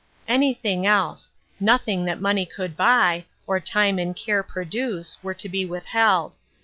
[0.27, 5.63] Anything else; nothing that money could buy, or time and care produce, were to be
[5.63, 6.37] withheld.